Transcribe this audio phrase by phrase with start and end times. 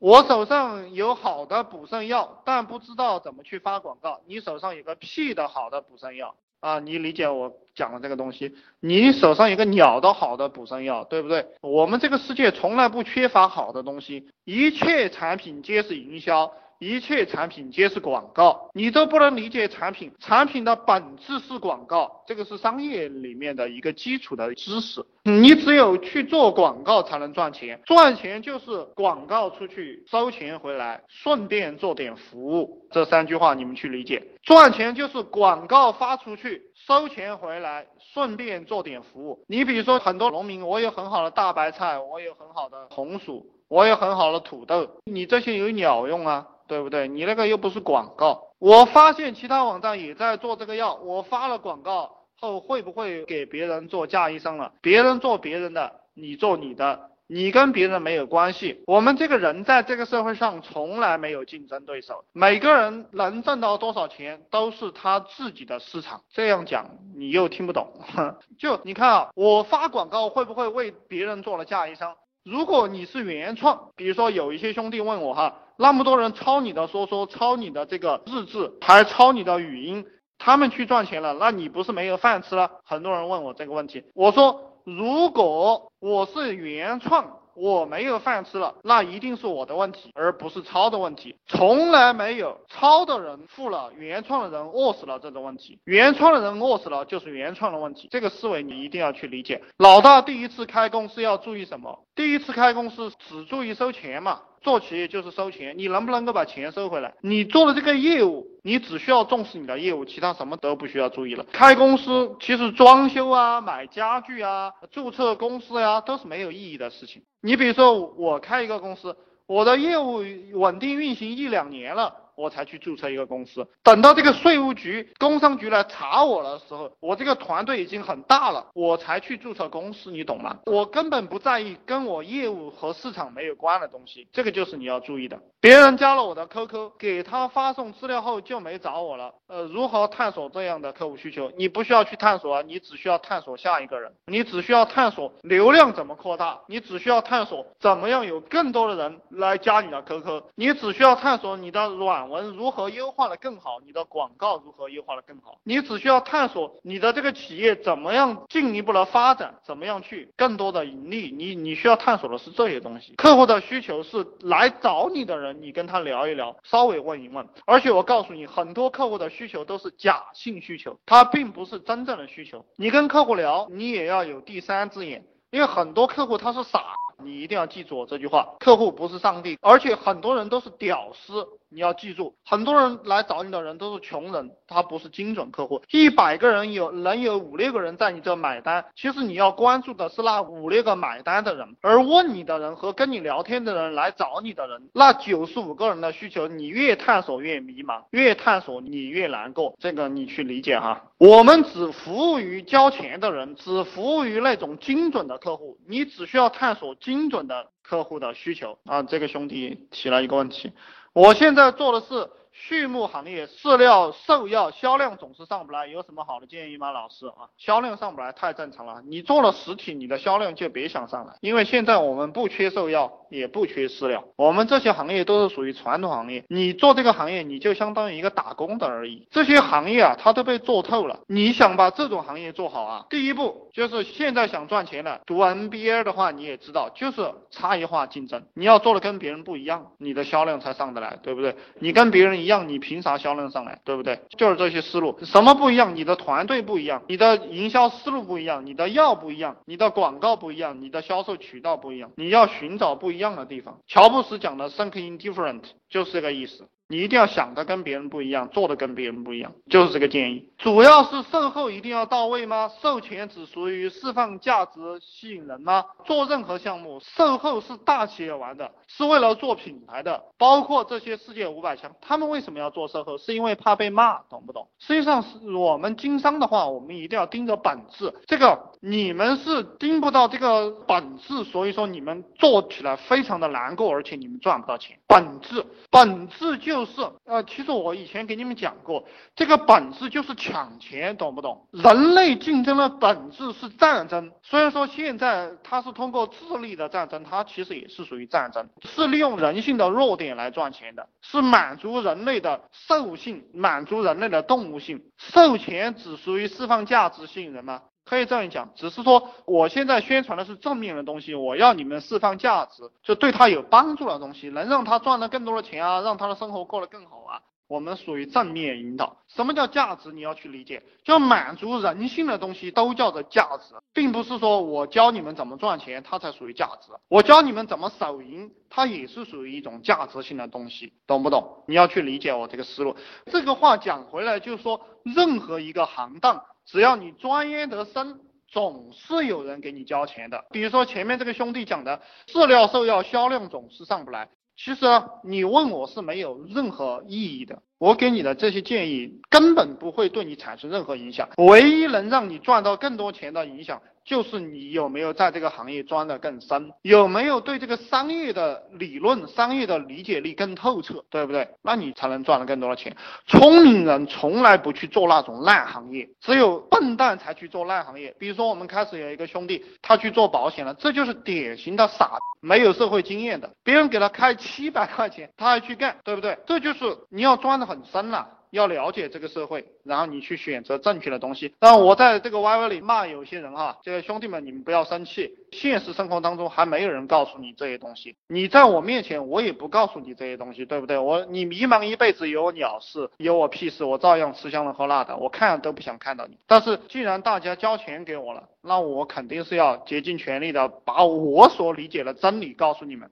[0.00, 4.20] 我手上有好的补肾药，但不知道怎么去发广告。
[4.26, 6.78] 你手上有个屁的好的补肾药啊！
[6.78, 8.54] 你理解我讲的这个东西？
[8.78, 11.46] 你手上有个鸟的好的补肾药，对不对？
[11.62, 16.52] 我们这个世界从来不缺乏好的东西，一切产品皆是营销。
[16.78, 25.04] 一切产品皆是广告，你都不能理解产品，产品的本质是广告，这个是商业里面的一个基础的知识。
[25.24, 32.86] 你只有去做广告才能赚钱，赚钱就是广告出去收钱回来，顺便做点服务。
[32.92, 39.44] 这三句话你们去理解，赚钱就是广告发出去，收钱回来，顺便做点服务。
[39.48, 46.46] 你比如说很多农民，我有很好的大白菜，我有很好的红薯，我有很好的土豆，你这些有鸟用啊？
[46.68, 47.08] 对不对？
[47.08, 48.44] 你那个又不是广告。
[48.58, 54.72] 我发现其他网站也在做这个药，我发了广告后会不会给别人做嫁衣裳了？
[54.80, 58.82] 别人做别人的，你做你的，你跟别人没有关系。
[58.86, 66.22] 我们这个人在这个社会上从来没有竞争对手，每个人能挣到多少钱都是他自己的市场。
[66.30, 67.92] 这样讲你又听不懂，
[68.58, 72.14] 就你看啊，我发广告会不会为别人做了嫁衣裳？
[72.50, 75.56] 如果你是原创，比如说有一些兄弟问我哈。
[75.76, 80.06] 那么多人抄你的说说，抄你的这个日志，还抄你的语音，
[80.38, 82.70] 他们去赚钱了，那你不是没有饭吃了？
[82.84, 91.34] 很多人问我这个问题，我说如果我是原创，我没有饭吃了，那一定是我的问题，而不是抄的问题。
[91.46, 95.78] 从来没有抄的人富了，原创的人饿死了这种问题。
[95.84, 98.08] 原创的人饿死了，就是原创的问题。
[98.10, 99.60] 这个思维你一定要去理解。
[99.76, 102.04] 老大第一次开公司要注意什么？
[102.14, 104.40] 第一次开公司只注意收钱嘛。
[104.60, 107.14] 做企业就是收钱，你能不能够把钱收回来？
[107.20, 111.44] 你做的这个业务，你只需要重视你的业务，其他什么都不需要注意了。
[111.52, 117.22] 开公司其实装修啊、买家具啊、注册公司呀，都是没有意义的事情。
[117.40, 122.12] 你比如说我开一个公司，我的业务稳定运行一两年了。
[122.38, 130.58] 我才去注册一个公司，等到这个税务局、工商局来查我的时候，我这个团队已经很大了，我才去注册公司，你懂吗？
[130.66, 135.40] 我根本不在意跟我业务和市场没有关的东西，这个就是你要注意的。
[135.60, 139.34] 别人加了我的 QQ，给他发送资料后就没找我了。
[139.48, 141.50] 呃，如何探索这样的客户需求？
[141.56, 152.27] 你不需要去探索啊，你只需要探索下一个人，你只需要探索流量怎么扩大，你只需要探索怎么样有更多的人来加你的 QQ，你只需要探索你的软。
[152.28, 153.80] 文如何优化的更好？
[153.84, 155.58] 你的广告如何优化的更好？
[155.64, 161.30] 你只需要探索你的这个企业怎么样进一步的发展，怎么样去更多的盈利。
[161.30, 163.14] 你你需要探索的是这些东西。
[163.16, 167.46] 客户的需求是来找你的人，你跟他聊一聊，稍微问一问。
[167.66, 172.64] 而且我告诉你，很多客户的需求都是假性需求，他并不是真正的需求。
[172.76, 176.84] 你跟客户聊，你也要有第三只眼，因为很多客户他是傻。
[177.20, 181.44] 你一定要记住我这句话：客户不是上帝，而且很多人都是屌丝。
[181.70, 185.82] 你要记住，很多人来找你的人都是穷人，他不是精准客户。
[185.90, 199.74] 一百个人有能有五六个人在你这买单，其实你要关注的是那五六个买单的人，而问你的人和跟你聊天的人来找你的人，那九十五个人的需求，你越探索越迷茫，越探索你越难过。
[199.78, 201.04] 这个你去理解哈。
[201.18, 209.02] 我们只服务于交钱的人，只服务于那种精准的客户，你只需要探索精准的客户的需求啊。
[209.02, 210.72] 这个兄弟提了一个问题。
[211.18, 212.37] 我现在做的是。
[212.66, 216.90] 畜牧行业饲料、兽药销量总是上不来，有什么好的建议吗？
[216.90, 219.00] 老师啊，销量上不来太正常了。
[219.06, 226.44] 你做了实体，你的销量就别想上来，因为现在我们不缺兽药，也不缺饲料，我们这些行业都是属于传统行业。
[226.48, 229.28] 你做这个行业，你就相当于一个打工的而已。
[229.30, 231.20] 这些行业啊，它都被做透了。
[231.28, 238.44] 你想把这种行业做好啊，第一步就是现在想赚钱了，读 MBA 的话你也知道，就是差异化竞争。
[238.54, 241.54] 你要做的跟别人不一样，你的销量才上得来，对不对？
[241.78, 242.47] 你跟别人一。
[242.48, 244.18] 一样，你凭啥销量上来，对不对？
[244.38, 245.94] 就是这些思路，什么不一样？
[245.94, 253.78] 你的团队不一样，你的营销思路不一样，你的药不一样，你的广告不一样，你的销售渠道不一样，你要寻找不一样的地方。
[253.86, 255.60] 乔布斯讲的 “think in different”
[255.90, 256.66] 就是这个意思。
[256.88, 260.48] 你一定要想的跟别人不一样，做的跟别人不一样，就是这个建议。
[260.56, 262.70] 主要是售后一定要到位吗？
[262.80, 265.84] 售前只属于释放价值、吸引人吗？
[266.06, 270.22] 做任何项目，售后是大企业玩的，是为了做品牌的。
[270.38, 273.18] 包括这些世界五百强，他们为什么要做售后？
[273.18, 274.68] 是因为怕被骂，懂不懂？
[274.78, 278.14] 实际上是我们经商的话，我们一定要盯着本质。
[278.26, 284.97] 这个你们是盯不到这个本质，所以说你们做起来非常的难过，而且你们赚不到钱。
[285.08, 286.84] 本质，本质就。
[286.84, 286.92] 是
[287.24, 289.04] 呃，其实我以前给你们讲过，
[289.36, 291.66] 这个本质就是抢钱，懂不懂？
[291.70, 305.02] 人类竞争的本质是战争，虽然说现在它是通过智力的战争，它其实也是属于战争，是利用人性的弱点来赚钱的，是满足人类的兽性，满足人类的动物性。
[305.16, 307.82] 授钱只属于释放价值吸引人吗？
[308.08, 317.42] 可以这样讲，只是说我现在宣传的是正面的东西，我要你们释放价值，就对他有帮助的东西，能让他赚到更多的钱啊，让他的生活过得更好啊。
[317.66, 319.18] 我们属于正面引导。
[319.26, 320.10] 什么叫价值？
[320.10, 326.92] 你要去理解，就满足人性的东西都叫做价值，并不是说我教你们怎么赚钱，它才属于价值。
[327.08, 331.62] 我教你们怎么手淫，它也是属于一种价值性的东西，懂不懂？
[331.68, 332.96] 你要去理解我这个思路。
[333.26, 336.42] 这个话讲回来，就是说任何一个行当。
[336.70, 340.44] 只要你钻研得深，总是有人给你交钱的。
[340.50, 344.28] 比如说前面这个兄弟讲的，饲料兽药销量总是上不来。
[344.54, 344.86] 其实
[345.24, 347.62] 你问我是没有任何意义的。
[347.78, 351.28] 我给你的这些建议根本不会对你产生任何影响。
[351.36, 353.80] 唯一能让你赚到更多钱的影响。
[354.04, 361.46] 就是你有没有在这个行业钻得更深，有没有对这个商业的理论、商业的理解力更透彻，对不对？
[361.60, 362.96] 那你才能赚得更多的钱。
[363.26, 368.16] 聪明人从来不去做那种烂行业，只有笨蛋才去做烂行业。
[368.18, 373.50] 比如说，我们开始有一个兄弟，他去做保险了，这就是典型的傻，没有社会经验的。
[373.62, 376.38] 别人给他开七百块钱，他还去干，对不对？
[376.46, 378.30] 这就是你要钻的很深了。
[378.50, 381.54] 要了解这个社会，然后你去选择正确的东西。
[381.58, 385.34] 但我在这个 YY 里骂有些人哈，这个兄弟们你们不要生气。
[385.52, 390.96] 现实生活当中还没有人告诉你这些东西，你在我面前我也不告诉你这些东西，对不对？
[390.96, 396.38] 我你迷茫一辈子有我鸟事，有我屁事，我照样吃香的喝辣的，我看都不想看到你。
[396.46, 403.10] 但是既然大家交钱给我了，那我肯定是要竭尽全力的把我所理解的真理告诉你们。